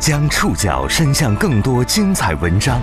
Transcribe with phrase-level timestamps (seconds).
[0.00, 2.80] 将触角伸向更多精彩文章，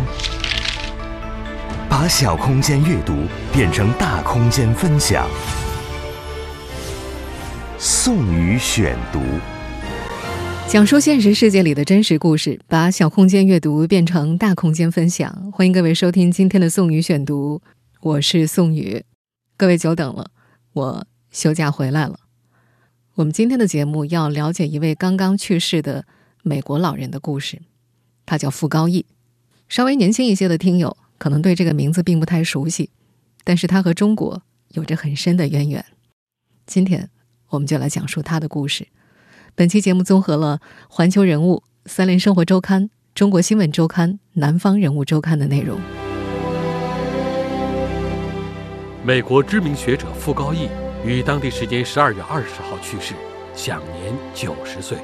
[1.90, 3.14] 把小空间阅读
[3.54, 5.26] 变成大空间分享。
[7.78, 9.22] 宋宇选读，
[10.68, 15.50] 讲述现实世界里的真实故事，把小空间阅读变成大空间分享。
[15.54, 17.62] 欢迎各位收听今天的宋宇选读，
[18.02, 19.02] 我是宋宇。
[19.56, 20.32] 各位久等了，
[20.74, 22.20] 我休假回来了。
[23.14, 26.04] 我们今天的节目要了解一位刚刚去世的
[26.48, 27.60] 美国老人的故事，
[28.24, 29.08] 他叫傅高义。
[29.68, 32.92] 稍微年轻一些的听友可能对这个名字并不太熟悉，
[33.44, 35.84] 但是他和中国有着很深的渊源。
[36.68, 37.10] 今天
[37.50, 38.88] 我们就来讲述他的故事。
[39.56, 42.84] 本期节目综合了《环球人物》《三联生活周刊》
[43.16, 45.80] 《中国新闻周刊》《南方人物周刊》的内容。
[49.04, 50.70] 美国知名学者傅高义。
[51.04, 53.16] 于当地时间十二月二十号去世，
[53.56, 55.00] 享年九十岁。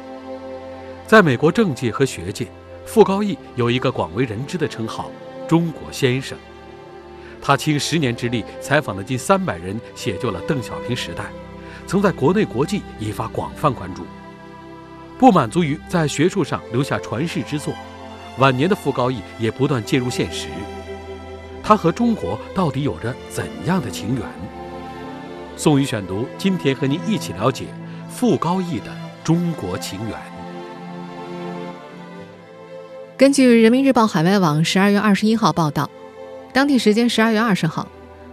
[1.11, 2.47] 在美国政界和学界，
[2.85, 5.11] 傅高义有一个广为人知的称号
[5.45, 6.37] ——“中国先生”。
[7.43, 11.25] 他倾十年之力采访了近三百人，写就了邓小平时代，
[11.85, 14.05] 曾在国内国际引发广泛关注。
[15.19, 17.73] 不满足于在学术上留下传世之作，
[18.37, 20.47] 晚年的傅高义也不断介入现实。
[21.61, 24.23] 他和中国到底有着怎样的情缘？
[25.57, 27.65] 宋宇选读，今天和您一起了解
[28.09, 28.85] 傅高义的
[29.25, 30.30] 中国情缘。
[33.21, 35.87] 根据人民日报海外网十二月二十一号报道，
[36.51, 37.87] 当地时间十二月二十号，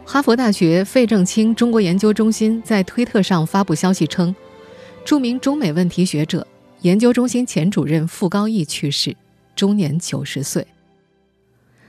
[0.06, 4.34] 哈佛大学费正清中国研究中心在推特上发布消息称，
[5.04, 6.46] 著名中美问题学者、
[6.80, 9.14] 研究中心前主任傅高义去世，
[9.54, 10.66] 终年九十岁。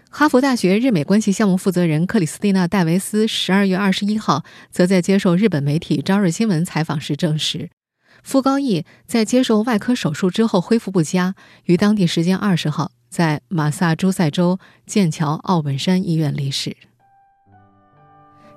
[0.09, 7.69] 哈佛大学日美关系项目负责人克里斯蒂娜·戴维斯十二月二十一号则在接受日本媒体《朝日新闻》采访时证实，
[8.23, 16.75] 傅高义在接受外科手术之后恢复不佳，于当地时间二十号在马萨诸塞州剑桥奥本山医院离世。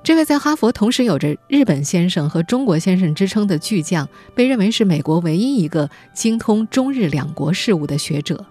[0.04, 8.44] 这位在哈佛同时有着“日本先生”和“中国先生”之称的巨匠，被认为是美国唯一一个精通中日两国事务的学者。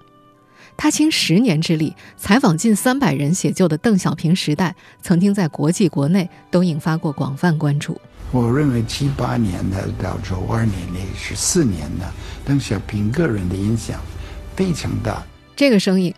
[0.77, 7.99] 他倾十年之力采访近三百人写就的邓小平时代，曾经在国际国内都引发过广泛关注。
[8.31, 12.09] 我认为七八年的到九二年那十四年的
[12.45, 13.99] 邓小平个人的影响
[14.55, 15.21] 非常大。
[15.55, 16.13] 这个声音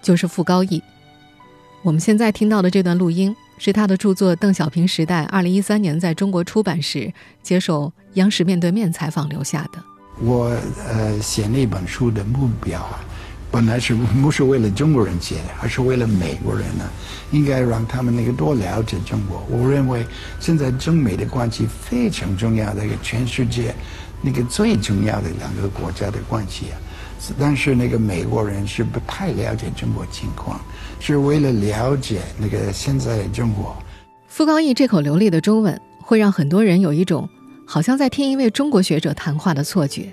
[0.00, 0.80] 就是傅高义。
[1.82, 7.12] 我们现在听到的这段录音是他的著作《邓小平时代》二零一三年在中国出版时
[7.42, 9.82] 接受央视面对面采访留下的。
[10.20, 10.56] 我
[10.88, 13.04] 呃写那本书的目标啊。
[13.50, 16.84] 本来是不是为了中国人写的，而是为了美国人呢？
[17.32, 19.42] 应该让他们那个多了解中国。
[19.48, 20.04] 我认为
[20.38, 23.74] 现在中美的关系非常重要的一个全世界
[24.20, 26.76] 那个最重要的两个国家的关系啊。
[27.38, 30.60] 但是那个美国人是不太了解中国情况，
[31.00, 33.74] 是为了了解那个现在的中国。
[34.28, 37.28] 傅高义这口流利的中文，会让很多人有一种
[37.64, 40.12] 好像在听一位中国学者谈话的错觉。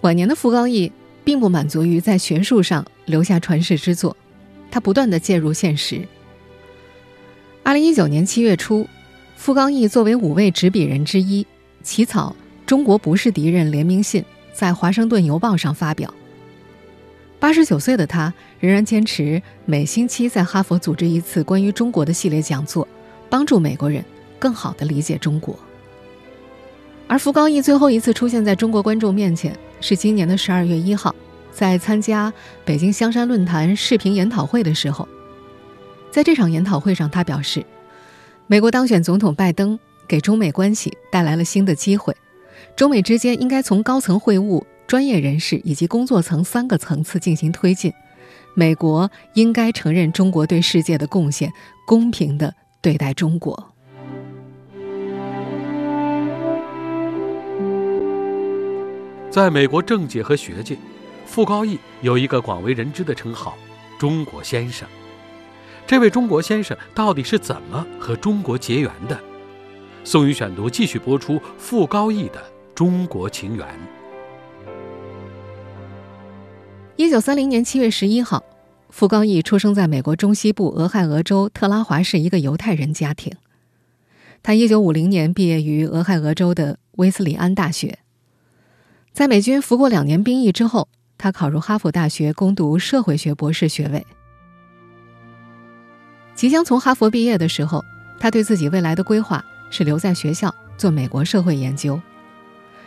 [0.00, 0.90] 晚年的傅高义。
[1.26, 4.16] 并不满足于在学术上留下传世之作，
[4.70, 6.00] 他不断的介入现实。
[7.64, 8.86] 二零一九年七月初，
[9.34, 11.44] 傅高义作为五位执笔人之一，
[11.82, 16.14] 起草《中国不是敌人》联名信，在《华盛顿邮报》上发表。
[17.40, 22.86] 八十九岁的他仍然坚持每星期在哈佛组织一次关于中国的系列讲座，
[23.28, 24.04] 帮助美国人
[24.38, 25.58] 更好的理解中国。
[27.08, 29.58] 而傅高义最后一次出现在中国观众面前。
[29.80, 31.14] 是今年的十二月一号，
[31.52, 32.32] 在参加
[32.64, 35.06] 北京香山论坛视频研讨会的时候，
[36.10, 37.64] 在这场研讨会上，他表示，
[38.46, 39.78] 美国当选总统拜登
[40.08, 42.16] 给中美关系带来了新的机会，
[42.74, 47.92] 中美之间应该从高层会晤、专业人士以及工作层三个层次进行推进，
[48.54, 51.52] 美国应该承认中国对世界的贡献，
[51.86, 53.75] 公平的对待中国。
[59.36, 60.78] 在美国政界和学界，
[61.26, 63.54] 傅高义有一个广为人知的称号
[64.00, 64.88] ——“中国先生”。
[65.86, 69.20] 这位中国先生到底是怎么和中国结缘的？
[70.04, 72.42] 宋宇选读继续播出傅高义的
[72.74, 73.66] 中国情缘。
[76.96, 78.42] 一九三零年七月十一号，
[78.88, 83.30] 傅高义出生在美国中西部俄亥俄州特拉华市一个犹太人家庭。
[84.42, 87.98] 他一九五零年毕业于俄亥俄州的威斯里安大学。
[89.16, 94.06] 在美军服过两年兵役之后，他考入哈佛大学攻读社会学博士学位。
[96.34, 97.82] 即将从哈佛毕业的时候，
[98.20, 101.98] 他对自己未来的规划是留在学校做美国社会研究。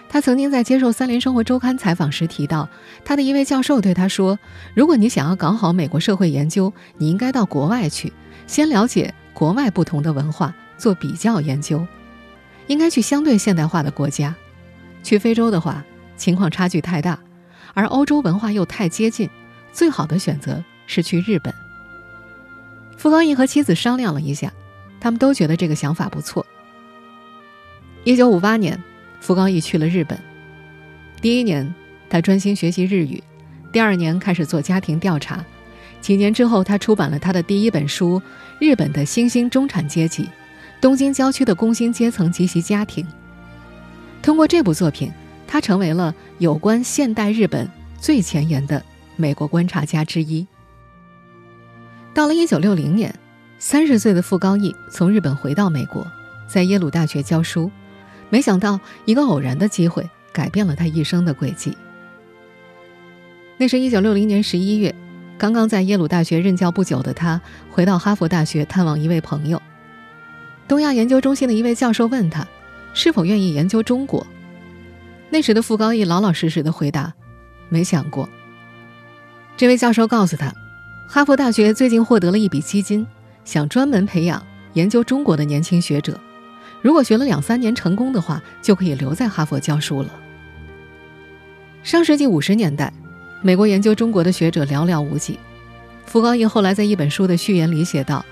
[0.07, 2.69] 他曾经在接受《三联生活周刊》采访时提到，
[3.03, 4.37] 他的一位教授对他说
[4.77, 8.13] ：“如果你想要搞好美国社会研究，你应该到国外去，
[8.45, 11.87] 先了解国外不同的文化，做比较研究。
[12.67, 14.35] 应该去相对现代化的国家。
[15.01, 15.83] 去非洲的话，
[16.19, 17.17] 情况差距太大，
[17.73, 19.27] 而欧洲文化又太接近，
[19.71, 21.51] 最好的选择是去日本。”
[22.95, 24.53] 傅高义和妻子商量了一下，
[24.99, 26.45] 他们都觉得这个想法不错。
[28.03, 28.79] 一九五八年。
[29.21, 30.17] 傅高义去了日本。
[31.21, 31.75] 第一年，
[32.09, 33.21] 他专心学习日语；
[33.69, 35.43] 第二年开始做家庭调查。
[35.99, 38.17] 几年之后，他出版了他的第一本书
[38.61, 40.29] 《日本的新兴中产阶级：
[40.79, 43.05] 东京郊区的工薪阶层及其家庭》。
[44.21, 45.11] 通过这部作品，
[45.51, 47.67] 他成为了有关现代日本
[47.99, 48.85] 最前沿的
[49.15, 50.45] 美国观察家之一。
[52.13, 53.13] 到了一九六零年，
[53.57, 56.05] 三十岁的傅高义从日本回到美国，
[56.47, 57.71] 在耶鲁大学教书。
[58.29, 61.75] 没想到，一个偶然的机会改变了他一生的轨迹。
[63.57, 64.93] 那是一九六零年十一月，
[65.39, 67.41] 刚刚在耶鲁大学任教不久的他，
[67.71, 69.59] 回到哈佛大学探望一位朋友。
[70.67, 72.47] 东亚研究中心的一位教授问他，
[72.93, 74.27] 是否愿意研究中国。
[75.29, 77.13] 那时的傅高义老老实实的回答
[77.69, 78.27] ：“没想过。”
[79.57, 80.53] 这位教授告诉他，
[81.07, 83.05] 哈佛大学最近获得了一笔基金，
[83.43, 84.43] 想专门培养
[84.73, 86.19] 研究中国的年轻学者。
[86.81, 90.09] 如果学了两三年成功的话，就可以留在哈佛教书了。
[91.83, 92.91] 上世纪五十年代，
[93.41, 95.37] 美国研究中国的学者寥寥无几。
[96.05, 98.25] 傅高义后来在一本书的序言里写道：“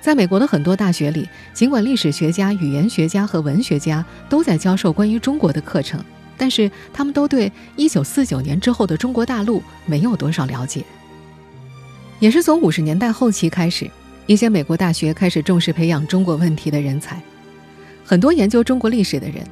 [0.00, 6.02] 在美国的很多大学里，尽管历史学家、语言学家和文学家都在教授关于中国的课程，
[6.36, 10.84] 但是他们都对一九四九年之后的中国大陆没有多少了解。
[12.18, 13.90] 也是从五十年代后期开始，
[14.26, 17.20] 一些美国大学开始重视培养中国问题的人才。”
[18.04, 19.46] 很多研究中国历史的人，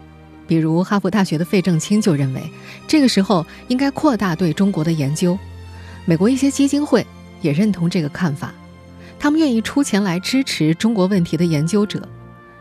[0.47, 2.43] 比如哈佛大学的费正清就认为，
[2.87, 5.39] 这个时候应该扩大对中国的研究。
[6.05, 7.07] 美国一些基金会
[7.41, 8.53] 也认同这个看法，
[9.19, 12.07] 他们愿意出钱来支持中国问题的研究者。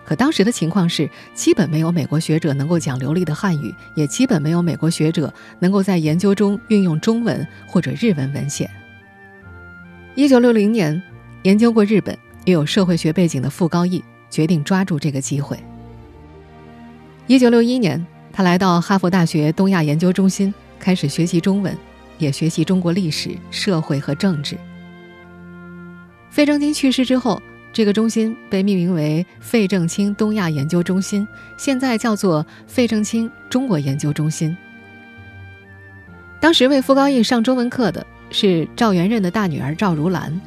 [0.09, 8.67] 可当时的情况是，基本没有美国学者能够讲流利的汉语，也基本没有美国学者能够在研究中运用中文或者日文文献。
[10.15, 10.99] 一九六零年，
[11.43, 15.59] 研究过日本也有社会学背景的傅高义决定抓住这个机会。
[17.27, 18.03] 一九六一年，
[18.33, 21.77] 他来到哈佛大学东亚研究中心，开始学习中文，
[22.17, 24.57] 也学习中国历史、社会和政治。
[26.31, 27.39] 费正清去世之后，
[27.71, 31.27] 这个中心被命名为费正清东亚研究中心，
[31.57, 34.55] 现在叫做费正清中国研究中心。
[36.39, 40.39] 当时为傅高义上中文课的是赵元任的大女儿赵如兰。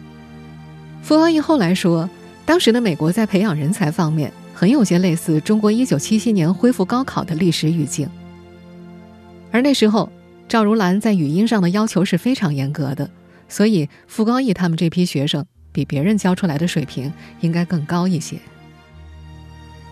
[1.02, 2.08] 傅高义后来说，
[2.44, 4.32] 当时的美国在培养人才方面。
[4.54, 8.08] 很有些类似中国1977年恢复高考的历史语境，
[9.50, 10.12] 而那时候
[10.46, 13.10] 赵如兰在语音上的要求是非常严格的，
[13.48, 18.38] 所以傅高义他们这批学生比别人教出来的水平应该更高一些。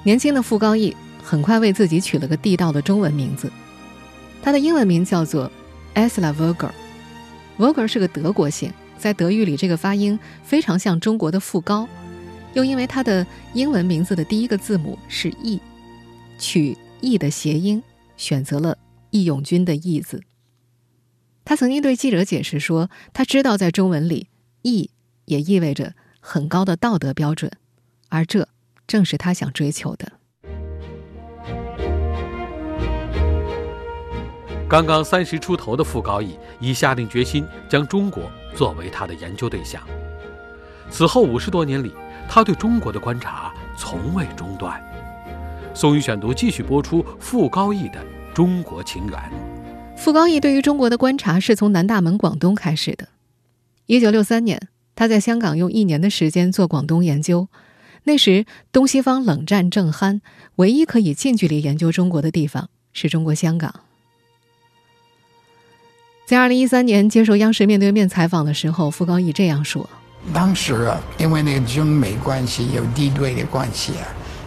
[0.05, 3.51] 年轻的傅高义很快为自己取了个地道的中文名字，
[4.43, 5.51] 他的英文名叫做
[5.95, 11.89] Esla Vogel，Vogel 是个德国姓，在德语里这个发音非常像中国的傅高。
[12.55, 13.25] 又因为他的
[13.55, 15.61] 英文名字的第一个字母是 “e”，
[16.39, 17.81] 取 “e” 的谐音，
[18.17, 18.77] 选择了
[19.11, 20.21] 义勇军的“义”字。
[21.45, 24.27] 他曾经对记者解释说：“他知道在中文里
[24.63, 24.91] ‘义’
[25.31, 27.51] 也意味着很高的道德标准，
[28.09, 28.49] 而这
[28.87, 30.13] 正是他想追求的。”
[34.69, 39.83] 刚刚三十出头的傅高义已下定决心将中国作为他的研究对象。
[40.89, 41.93] 此后五十多年里，
[42.29, 44.81] 他对中国的观察从未中断。
[45.75, 48.01] 宋宇选读继续播出傅高义的
[48.33, 49.19] 《中国情缘》。
[49.97, 53.09] 傅高义对于中国的观察是从南大门广东开始的。
[53.87, 54.69] 一九六三年，
[55.01, 57.49] 他在香港用一年的时间做广东研究。
[58.05, 60.21] 那时东西方冷战正酣，
[60.57, 63.75] 唯一可以近距离研究中国的地方是中国香港。
[66.27, 69.89] 在二零一三年接受央视面对面采访的时候，傅高义这样说。
[70.35, 74.05] 当时啊，因为那个中美关系有敌对的关系啊，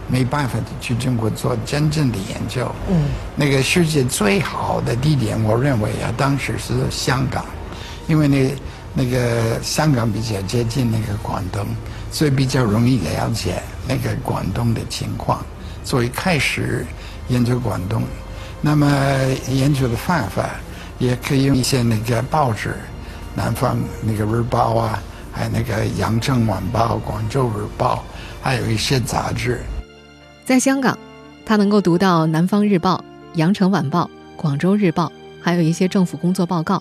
[0.08, 2.72] 没办法去中国做真正的研究。
[2.88, 7.44] 嗯，那个世界最好的地点，我认为啊，当时是香港，
[8.06, 8.54] 因为那
[8.94, 11.66] 那个香港比较接近那个广东，
[12.10, 15.44] 所以比较容易了解那个广东的情况，
[15.82, 16.86] 所以开始
[17.28, 18.02] 研究广东。
[18.60, 18.86] 那么
[19.48, 20.50] 研究的方法
[20.98, 22.68] 也可以用一些那个报纸，
[23.34, 25.02] 《南方那个日报》啊。
[25.36, 27.96] 还有那个《羊城晚报》《广州日报》，
[28.40, 29.60] 还有一些杂志。
[30.44, 30.96] 在香港，
[31.44, 32.94] 他能够读到《南方日报》
[33.36, 34.04] 《羊城晚报》
[34.40, 35.06] 《广州日报》，
[35.42, 36.80] 还有一些政府工作报告，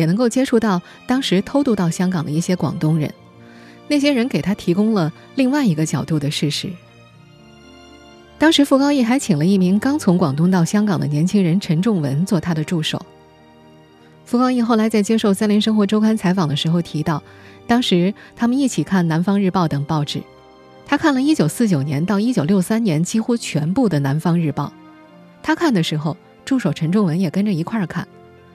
[0.00, 3.12] 也能够接触到当时偷渡到香港的一些广东人。
[3.86, 6.70] 那些人给他提供了另外一个角度的事实。
[8.38, 13.04] 当时傅高义还请了一名刚从广东到香港的年轻人陈仲文做他的助手。
[14.24, 17.22] 傅高义后来在接受《三联生活周刊》采访的时候提到，
[17.66, 20.22] 当时他们一起看《南方日报》等报纸，
[20.86, 24.66] 他看了1949年到1963年几乎全部的《南方日报》。
[25.42, 26.16] 他看的时候，
[26.46, 28.08] 助手陈仲文也跟着一块儿看。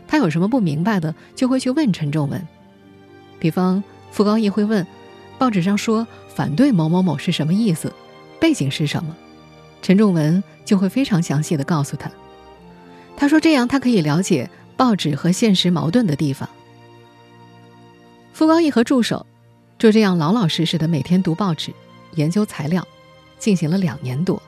[0.08, 2.48] 他有什么不明白的，就会去问陈仲文。
[3.40, 4.86] 比方，傅高义会问
[5.38, 7.92] ：“报纸上说反对某某某是什么意思？
[8.40, 9.16] 背景是什么？”
[9.82, 12.10] 陈仲文就会非常详细的告诉他，
[13.16, 16.50] 他说这样他可以了解报纸和现实矛盾的地方。
[18.34, 19.26] 傅高义和助手
[19.78, 21.72] 就这样老老实实的每天读报纸、
[22.16, 22.86] 研究材料，
[23.38, 24.42] 进行了两年多。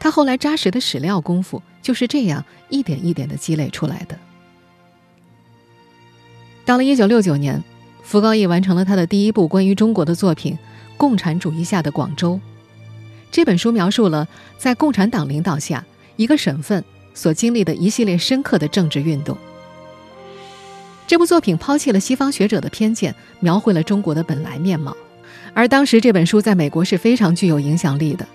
[0.00, 4.18] 他后来扎实的史料功夫就是这样一点一点的积累出来的。
[6.64, 7.62] 到了一九六九年，
[8.02, 10.54] 福高义完成了他的第一部关于中国的作品
[10.96, 12.34] 《共产主义下的广州》。
[13.30, 14.28] 这本书描述了
[14.58, 15.84] 在共产党领导下
[16.16, 19.36] 一个省份所经历的一系列深刻的政治运动。
[21.06, 24.96] 这部作品抛弃了西方学者的偏见，描绘了中国的本来面貌。
[25.54, 28.26] 而当时这本书在美国是非常具有影响力的。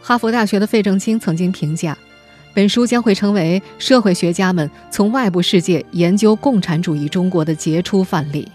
[0.00, 1.96] 哈佛大学的费正清曾经评价，
[2.54, 8.46] 本书将会成为社会学家们从外部世界研究共产主义中国的杰出范例。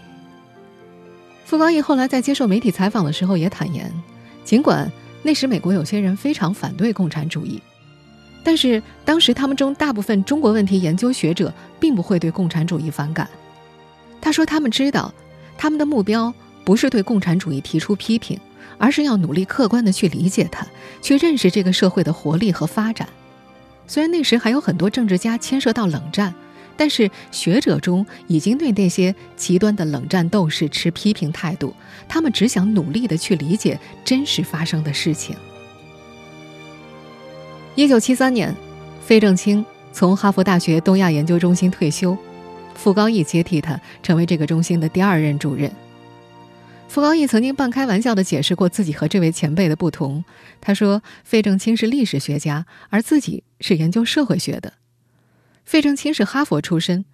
[1.44, 3.92] 傅高义后来在接受媒体采访的时候也坦言，
[4.44, 4.90] 尽管。
[5.20, 7.60] 那时，美国有些人非常反对共产主义，
[8.44, 13.28] 但是当时他们中大部分中国问题研究学者并不会对共产主义反感。
[14.20, 15.12] 他说，他们知道，
[15.58, 16.32] 他们的目标
[16.64, 18.38] 不是对共产主义提出批评，
[18.78, 20.64] 而是要努力客观地去理解它，
[21.02, 23.08] 去认识这个社会的活力和发展。
[23.88, 26.32] 虽然那时还有很多政治家牵涉到冷战。
[26.80, 31.74] 但是学者中已经对那些极端的冷战斗士持批评态度，
[32.06, 35.34] 他们只想努力的去理解真实发生的事情。
[37.74, 38.54] 一九七三年，
[39.04, 42.16] 费正清从哈佛大学东亚研究中心退休，
[42.76, 45.68] 傅高义接替他，成为这个中心的第二任主任。
[46.88, 50.24] 傅高义曾经半开玩笑地解释过自己和这位前辈的不同，
[50.60, 54.72] 他说：“费正清是历史学家，而自己是研究社会学的。”
[55.64, 57.04] 费正清是哈佛出身，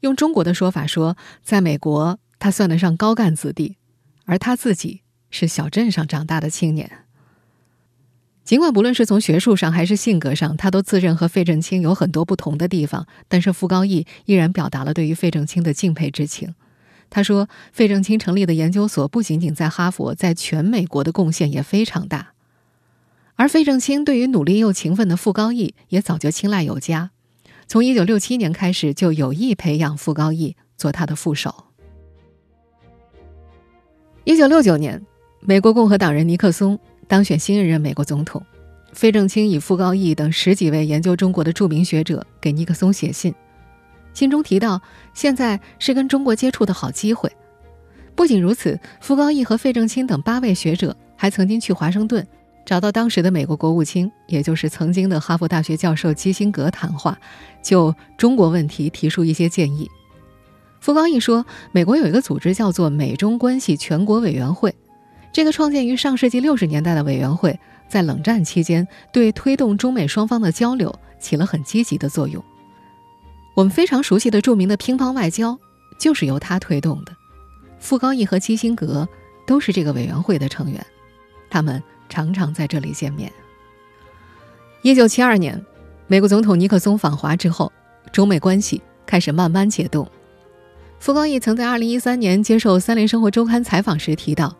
[0.00, 3.76] 用中国的说法说，在美国他算得上高干子弟，
[4.24, 6.90] 而他自己是小镇上长大的青年。
[8.44, 16.52] 尽管不论是从学术上还是性格上，他都自认和费正清有很多不同的地方，但是傅高义依然表达了对于费正清的敬佩之情。
[17.10, 22.32] 他说，费正清成立的研究所不仅仅在哈佛，在全美国的贡献也非常大。
[23.34, 27.10] 而费正清对于努力又勤奋的傅高义也早就青睐有加。
[27.66, 31.66] 从一九六七年开始，就有意培养傅高义做他的副手。
[34.24, 35.04] 一九六九年，
[35.40, 38.44] 美国共和党人尼克松当选新一任美国总统，
[38.92, 43.34] 费正清以傅高义等十几位研究中国的著名学者给尼克松写信，
[44.12, 44.80] 信中提到，
[45.14, 47.30] 现在是跟中国接触的好机会。
[48.14, 52.26] 不仅如此，傅高义和费正清等八位学者还曾经去华盛顿。
[52.66, 57.18] 找到当时的美国国务卿，也就是曾经的哈佛大学教授基辛格谈话，
[57.62, 59.88] 就中国问题提出一些建议。
[60.78, 64.74] 傅高义说，美国有一个组织叫做美中关系全国委员会，
[65.32, 72.44] 这个创建于上世纪六十年代的委员会，在冷战期间对推动中美双方的交流起了很积极的作用。
[73.54, 75.58] 我们非常熟悉的著名的乒乓外交，
[75.98, 77.16] 就是由他推动的。
[77.78, 79.08] 傅高义和基辛格
[79.46, 80.84] 都是这个委员会的成员，
[81.48, 81.82] 他们。
[82.12, 83.32] 常常在这里见面。
[84.82, 85.64] 一九七二年，
[86.08, 87.72] 美国总统尼克松访华之后，
[88.10, 90.10] 中美关系开始慢慢解冻。
[90.98, 94.56] 傅高义曾在二零一三年接受《三联生活周刊》采访时提到，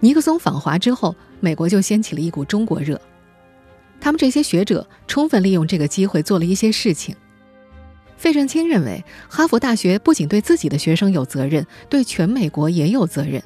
[0.00, 3.00] 尼克松访华之后，美国就掀起了一股中国热。
[4.00, 7.14] 他们这些学者充分利用这个机会做了一些事情。
[8.20, 13.42] 费正清认为，哈佛大学不仅对自己的学生有责任，对全美国也有责任，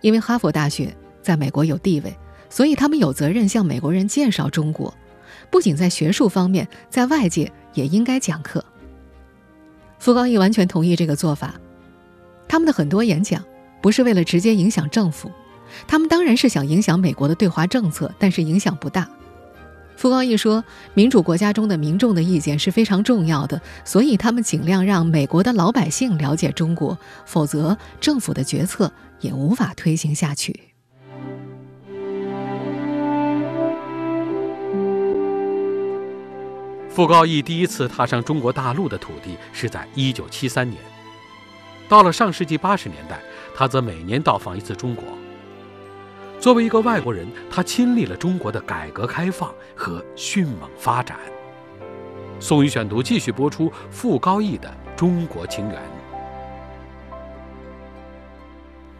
[0.00, 2.16] 因为哈佛大学在美国有地位。
[2.48, 4.94] 所以，他们有责任向美国人介绍中国，
[5.50, 8.64] 不仅在学术方面，在外界也应该讲课。
[9.98, 11.56] 傅高义完全同意这个做法。
[12.48, 13.44] 他们的很多演讲
[13.82, 15.30] 不是为了直接影响政府，
[15.86, 19.06] 他们当然是想影响美国的对华政策，但是影响不大。
[19.98, 20.62] 傅高义说，
[20.94, 30.54] 民主国家中的民众的意见是非常重要的，所以他们尽量让美国的老百姓了解中国，否则政府的决策也无法推行下去。
[36.88, 40.80] 傅高义第一次踏上中国大陆的土地是在1973年。
[41.88, 43.18] 到了上世纪80年代，
[43.52, 45.02] 他则每年到访一次中国。
[46.40, 51.18] 作为一个外国人，他亲历了中国的改革开放和迅猛发展。
[52.38, 55.82] 宋宇选读继续播出傅高义的中国情缘。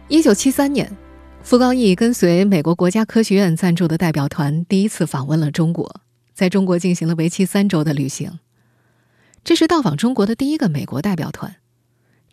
[0.09, 0.91] 一九七三年，
[1.41, 6.01] 傅高义跟随美国国家科学院赞助的代表团第一次访问了中国，
[6.33, 8.39] 在中国进行了为期三周的旅行。
[9.45, 11.55] 这是到访中国的第一个美国代表团，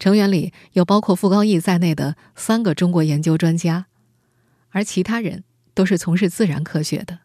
[0.01, 3.87] 成员里有包括傅高义在内的三个中国研究专家，
[4.77, 5.43] 而其他人
[5.73, 7.21] 都是从事自然科学的。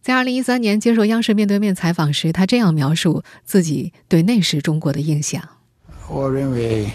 [0.00, 5.42] 在二零一三年接受央视面对面采访时，他这样描述自己对那时中国的印象
[6.08, 6.88] ：“我认为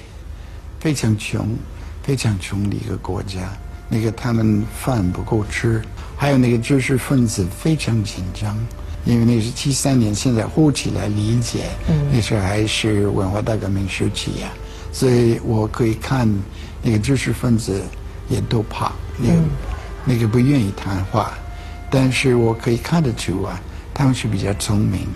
[0.79, 1.57] 非常穷，
[2.03, 3.51] 非常穷的一个国家。
[3.89, 5.81] 那个他们饭不够吃，
[6.15, 8.57] 还有那个知识分子非常紧张，
[9.03, 11.65] 因为那是七三年，现在呼起来理解，
[12.13, 14.53] 那时候还是文化大革命时期呀。
[14.93, 16.25] 所以我可以看
[16.81, 17.83] 那个知识分子
[18.29, 19.41] 也都怕，那个
[20.05, 21.33] 那个不愿意谈话。”
[21.91, 23.59] 但是我可以看得出啊，
[23.93, 25.07] 他们是比较聪明，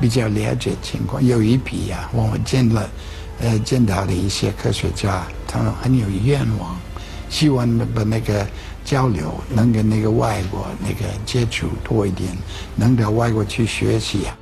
[0.00, 1.24] 比较了解情况。
[1.24, 2.88] 有一批啊，我们见了，
[3.40, 6.76] 呃，见到的一些科学家，他们很有愿望，
[7.28, 8.46] 希望把那个
[8.84, 12.30] 交流能跟那个外国那个接触多一点，
[12.76, 14.38] 能到外国去学习啊。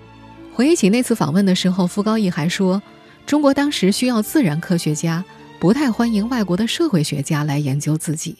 [0.54, 2.82] 回忆起那次访问的时候，傅高义还说，
[3.24, 5.24] 中国当时需要自然科学家，
[5.62, 8.36] 不太欢迎外国的社会学家来研究自己。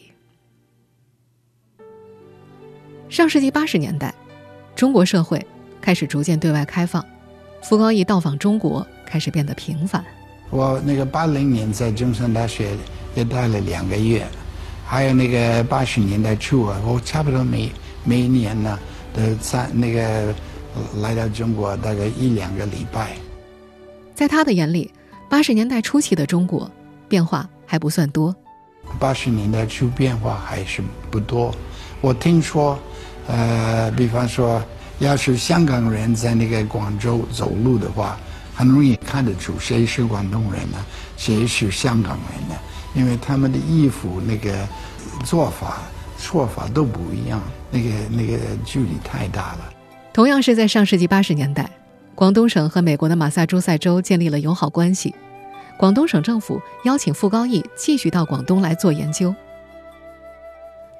[3.07, 4.13] 上世纪八十年代，
[4.75, 5.47] 中国社会
[5.79, 7.01] 开始逐渐对外开放，
[7.61, 10.03] 傅高义到访中国开始变得频繁。
[10.49, 12.75] 我那个八零年在中山大学
[13.15, 14.27] 也待了两个月，
[14.85, 17.71] 还有那个八十年代初啊，我差不多每
[18.03, 18.77] 每一年呢
[19.13, 20.35] 都在那个
[20.97, 23.15] 来到中国大概一两个礼拜。
[24.13, 24.91] 在他的眼里，
[25.29, 26.69] 八十年代初期的中国
[27.07, 28.35] 变化还不算多。
[28.99, 31.53] 八十年代初变化还是不多，
[32.01, 32.77] 我听说。
[33.25, 34.61] 呃，比方说，
[34.99, 38.17] 要是香港人在那个广州走路的话，
[38.53, 40.77] 很容易看得出谁是广东人呢，
[41.15, 42.55] 谁是香港人呢？
[42.93, 44.67] 因为他们的衣服那个
[45.23, 45.83] 做法、
[46.17, 49.73] 说法都不一样，那个那个距离太大了。
[50.11, 51.71] 同样是在上世纪八十年代，
[52.15, 55.15] 广东省和美国的马萨诸塞州建立了友好关系，
[55.83, 59.35] 广东省政府邀请傅高义继续到广东来做研究。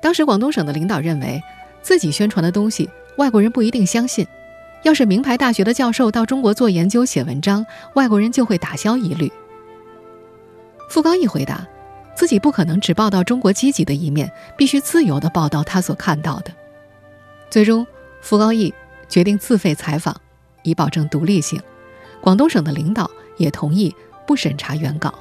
[0.02, 1.42] 当时广东省的领导认为。
[1.82, 4.28] 自己宣传的东西，外国人不一定相信。
[4.84, 9.32] 要是名牌大学的教授到中国做研究、写文章，外国人就会打消疑虑。
[10.90, 11.66] 傅高义回答，
[12.14, 16.52] 自己不可能只报道中国积极的一面，必须自由地报道他所看到的。
[17.50, 17.86] 最终，
[18.22, 18.74] 傅高义
[19.08, 20.16] 决定自费采访，
[20.64, 21.62] 以保证独立性。
[22.22, 23.94] 广东省的领导也同意
[24.26, 25.14] 不审查原稿。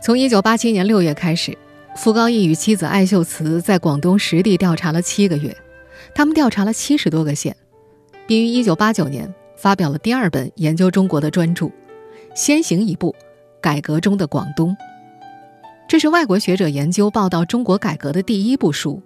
[0.00, 1.56] 从1987年6月开始。
[1.94, 5.54] 傅高义与妻子艾秀慈在广东实地调查了七个月，
[6.14, 7.54] 他们调查了七十多个县，
[8.26, 11.66] 并于一九八九年发表了第二本研究中国的专著
[12.34, 13.14] 《先行一步：
[13.60, 14.70] 改革中的广东》。
[15.86, 19.02] 这是外国学者研究报道中国改革的第一部书。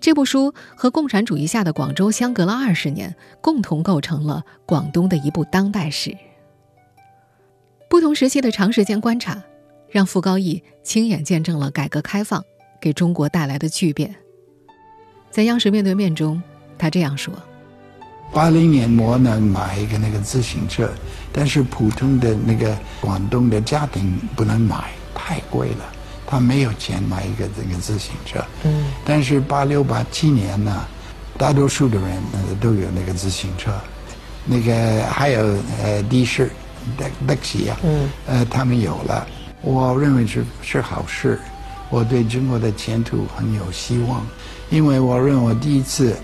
[0.00, 6.16] 这部书和共产主义下的广州相隔了二十年，共同构成了广东的一部当代史。
[7.92, 9.42] 不同时期的长时间观察。
[9.90, 12.42] 让傅高义亲眼见证了改革开放
[12.80, 14.14] 给中国带来的巨变。
[15.30, 16.42] 在央视面对面中，
[16.78, 17.34] 他这样说
[18.32, 20.90] ：“八零年我能买一个那个自行车，
[21.34, 25.84] 但是普通的那个广东的家庭不能买，太贵了，
[26.26, 28.42] 他没有钱买一个这个自行车。
[28.64, 30.86] 嗯，但是八六八七年呢，
[31.36, 32.22] 大多数的人
[32.58, 33.70] 都有那个自行车，
[34.46, 35.44] 那个还有
[35.82, 36.52] 呃的士、的
[36.96, 39.26] 的士啊，嗯，呃，他们有了。”
[39.62, 41.38] 我认为是是好事，
[41.88, 44.26] 我对中国的前途很有希望，
[44.70, 46.16] 因为我认为第一次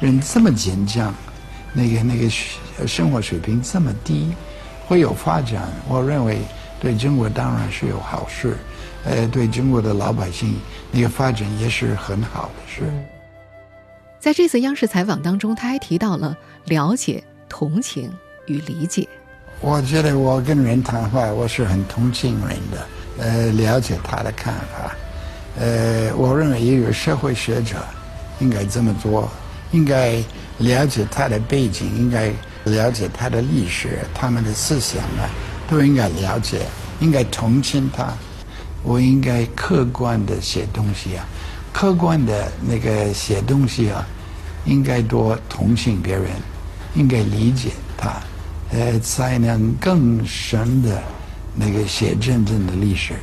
[0.00, 1.14] 人这么坚强，
[1.74, 2.30] 那个那个
[2.86, 4.32] 生活水平这么低，
[4.86, 5.68] 会有发展。
[5.86, 6.38] 我认为
[6.80, 8.56] 对中国当然是有好事，
[9.04, 10.58] 呃，对中国的老百姓
[10.90, 12.82] 那个发展也是很好的事。
[14.18, 18.10] 在这次央视采访当中，他还提到了了解、同情
[18.46, 19.06] 与理解。
[19.60, 22.86] 我觉得我跟人谈话，我是很同情人的，
[23.18, 24.94] 呃，了解他的看法，
[25.58, 27.76] 呃，我认为一个社会学者
[28.38, 29.28] 应该这么做，
[29.72, 30.22] 应该
[30.58, 32.30] 了解他的背景，应该
[32.64, 35.28] 了解他的历史，他们的思想啊，
[35.68, 36.60] 都应该了解，
[37.00, 38.12] 应该同情他。
[38.84, 41.26] 我应该客观的写东西啊，
[41.72, 44.06] 客观的那个写东西啊，
[44.66, 46.26] 应该多同情别人，
[46.94, 47.70] 应该理解。
[48.00, 48.12] 他，
[48.70, 51.02] 呃，才能更深的
[51.56, 53.14] 那个写真正的历史。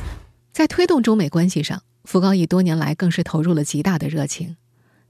[0.52, 4.56] 在推动中美关系上，傅高义多年来更是投入了极大的热情。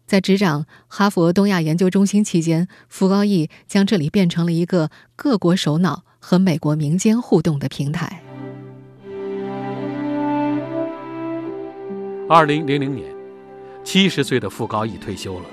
[0.07, 8.23] 在执掌哈佛东亚研究中心期间，傅高义将这里变成了一个各国首脑和美国民间互动的平台。
[12.29, 13.09] 二零零零年，
[13.83, 15.47] 七十岁的傅高义退休了，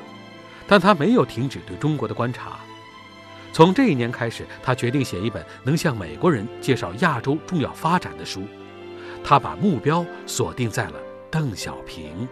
[0.67, 2.59] 但他没有停止对中国的观察。
[3.53, 8.41] 从这一年开始，他决定写一本能向美国人介绍亚洲重要发展的书。
[9.23, 12.27] 他把目标锁定在了邓小平。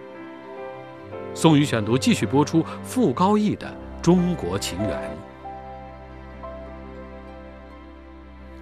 [1.36, 5.18] 宋宇选读继续播出傅高义的中国情缘。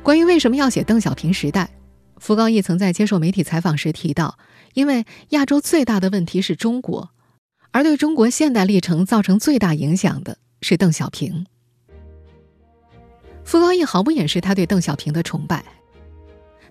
[0.03, 1.69] 关于为什么要写邓小平时代？
[2.17, 4.37] 傅高义曾在接受媒体采访时提到，
[4.73, 7.11] 因为亚洲最大的问题是中国，
[7.71, 11.45] 而对中国现代历程造成最大影响的是邓小平。
[13.49, 15.65] 傅高义毫不掩饰他对邓小平的崇拜。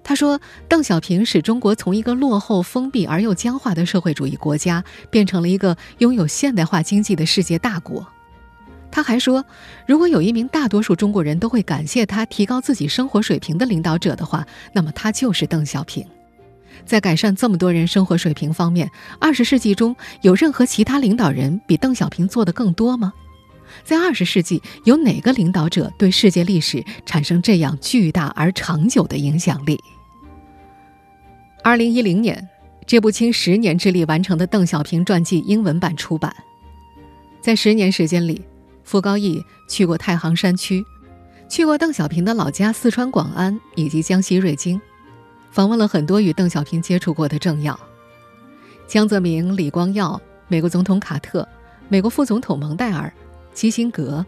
[0.05, 8.07] 他说：“邓小平使中国从一个落后、封闭而又僵化的社会主义国家，变成了一个拥有现代化经济的世界大国。”
[8.93, 9.45] 他还说，
[9.89, 16.07] 如果有一名大多数中国人都会感谢他提高自己生活水平的领导者的话，那么他就是邓小平。
[16.87, 18.89] 在改善这么多人生活水平方面，
[19.19, 23.13] 二十世纪中有任何其他领导人比邓小平做的更多吗？
[23.85, 29.79] 在二十世纪，有哪个领导者对世界历史产生这样巨大而长久的影响力？
[31.63, 32.49] 二零一零年，
[32.87, 36.35] 这部倾十年之力完成的邓小平传记英文版出版。
[37.41, 38.43] 在十年时间里，
[38.85, 40.85] 傅高义去过太行山区，
[41.49, 44.81] 去过邓小平的老家四川广安以及江西瑞金，
[45.51, 47.79] 访问了很多与邓小平接触过的政要，
[48.87, 51.47] 江泽民、李光耀、美国总统卡特、
[51.89, 53.13] 美国副总统蒙代尔、
[53.59, 54.25] 基辛格、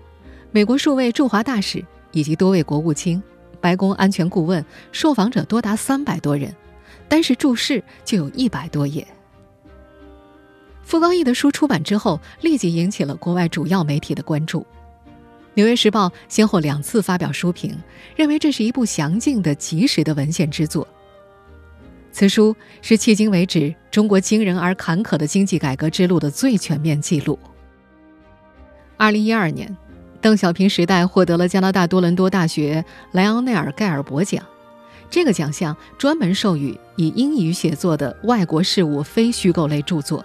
[0.50, 3.22] 美国数位驻华大使以及多位国务卿、
[3.60, 6.52] 白宫安全顾问，受访者多达三百多人，
[7.08, 9.06] 单是注释就有一百多页。
[10.82, 14.62] 傅高义的书出版之后，立即引起了国外主要媒体的关注。
[15.54, 17.78] 《纽约时报》先后两次发表书评，
[18.16, 20.84] 认为这是一部详尽的、及时的文献之作。
[22.10, 27.38] 此书是迄今为止中国惊人而坎坷的经济改革之路的最全面记录。
[29.00, 29.74] 二零一二年，
[30.20, 34.44] 邓小平时代获得了加拿大多伦多大学莱昂内尔·盖尔伯奖，
[35.08, 40.22] 这个奖项专门授予以英语写作的外国事务非虚构类著作。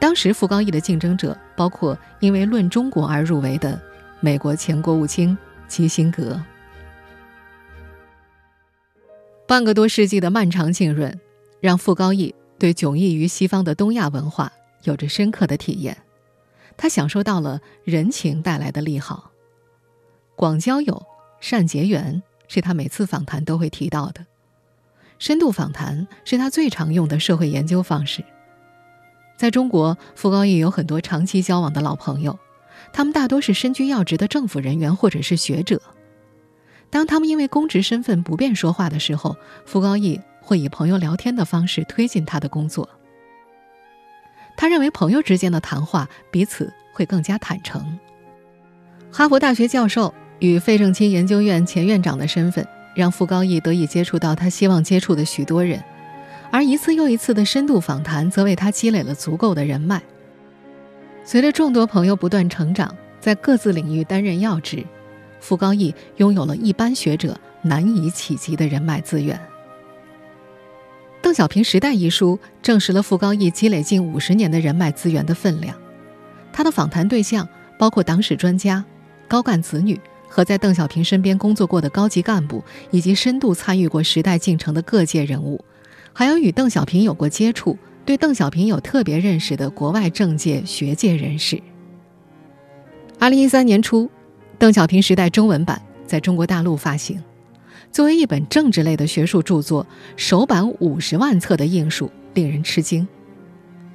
[0.00, 3.80] 当时傅高义的竞争者包括因为《论中国》而入围的
[4.18, 6.42] 美国前国务卿基辛格。
[9.46, 11.16] 半个多世纪的漫长浸润，
[11.60, 14.50] 让傅高义对迥异于西方的东亚文化
[14.82, 15.96] 有着深刻的体验。
[16.76, 19.30] 他享受到了人情带来的利好，
[20.34, 21.04] 广交友、
[21.40, 24.26] 善结缘是他每次访谈都会提到的。
[25.18, 28.22] 深度访谈是他最常用的社会研究方式。
[29.36, 32.38] 在中国，傅高义有很多长期交往的老朋友，
[32.92, 35.80] 他们大多是身居要职的政府人员或者是学者。
[36.90, 42.88] 当他们因为公职身份不便说话的时候，傅高义会以朋友聊天的方式推进他的工作。
[44.56, 47.98] 他认为朋友之间的谈话彼此会更加坦诚。
[49.12, 55.82] 哈佛大学教授与费正清研究院前院长的身份，让傅高义得以接触到他希望接触的许多人。
[56.50, 60.02] 而一次又一次的深度访谈，则为他积累了足够的人脉。
[61.24, 64.84] 随着众多朋友不断成长，在各自领域担任要职，
[65.40, 69.36] 傅高义拥有了一般学者难以企及的人脉资源。
[71.22, 75.76] 《邓小平时代》一书证实了傅高义积累近五十年的人脉资源的分量。
[76.52, 77.46] 他的访谈对象
[77.78, 78.84] 包括党史专家、
[79.26, 85.62] 高干子女和在邓小平身边工作过的高级干部，以及深度参与过时代进程的各界人物。
[86.12, 91.60] 还有与邓小平有过接触、对邓小平有特别认识的国外政界、学界人士。
[93.18, 94.04] 二零一三年初，
[94.58, 97.22] 《邓小平时代》中文版在中国大陆发行。
[97.96, 99.86] 作为一本政治类的学术著作，
[100.18, 103.08] 首版五十万册的印数令人吃惊。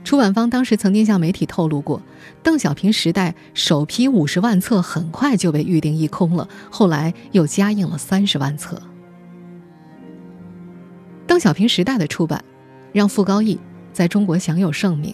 [0.04, 2.00] 出版方当时曾经向媒体透露过，
[2.42, 8.82] 《邓小平时代》首批五十万册很快就被预定一空了，后来又加印了三十万册。
[11.28, 12.44] 邓小平时代的出版，
[12.92, 13.60] 让傅高义
[13.94, 15.14] 在中国享有盛名。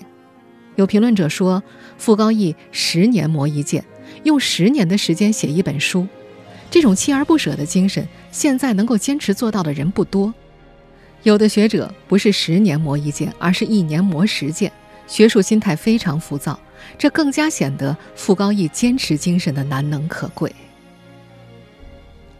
[0.78, 1.62] 有评论者说，
[1.97, 3.84] 傅高义十年磨一剑，
[4.23, 6.08] 用十年的时间写一本书，
[6.71, 10.33] 这种锲而不舍的精神，现在能够坚持做到的人不多。
[11.23, 14.71] 有的学者不是十年磨一剑，而是一年磨十剑，
[15.07, 16.57] 学术心态非常浮躁，
[16.97, 20.53] 这更加显得傅高义坚持精神的难能可贵。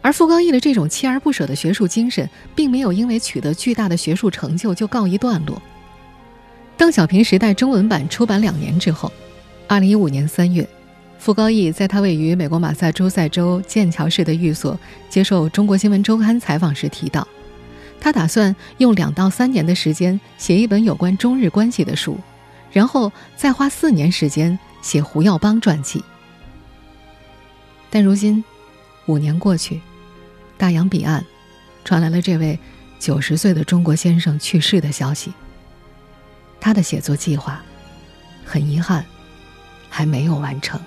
[0.00, 5.60] 而傅高义的这种锲而不舍的学术精神，并没有因为取得巨大的学术成就就告一段落。
[6.76, 9.12] 邓小平时代中文版出版两年之后，
[9.66, 10.66] 二零一五年三月，
[11.28, 17.28] 傅高义在他位于美国马萨诸塞州剑桥市的寓所接受《中国新闻周刊》采访时提到，
[18.00, 22.18] 他打算用两到三年的时间写一本有关中日关系的书，
[22.72, 26.02] 然后再花四年时间写胡耀邦传记。
[27.90, 28.42] 但如今，
[29.04, 29.82] 五年过去。
[30.56, 31.22] 大洋彼岸，
[31.84, 32.58] 传来了这位
[32.98, 35.34] 九十岁的中国先生去世的消息。
[36.58, 37.60] 他的写作计划，
[38.46, 39.04] 很遗憾，
[39.90, 40.80] 还没有完成。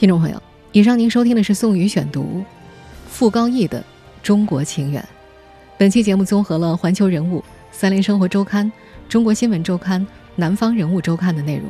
[0.00, 2.42] 听众朋友，以上您收听的是宋宇选读，
[3.06, 3.78] 傅高义的
[4.22, 5.02] 《中国情缘》。
[5.76, 7.38] 本期节目综合了《环球人物》
[7.70, 8.64] 《三联生活周刊》
[9.10, 10.00] 《中国新闻周刊》
[10.36, 11.66] 《南方人物周刊》的内容。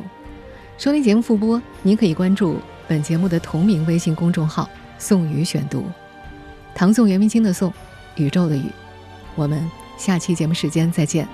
[0.77, 2.55] 收听节目复播，您可以关注
[2.87, 5.83] 本节目的同名微信公众号“宋宇选读”，
[6.73, 7.73] 唐宋元明清的宋，
[8.15, 8.63] 宇宙的宇。
[9.35, 11.27] 我们下期节目时间再见。